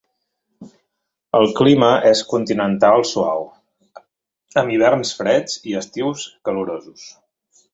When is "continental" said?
2.31-3.05